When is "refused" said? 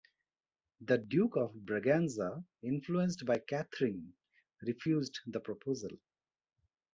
4.63-5.19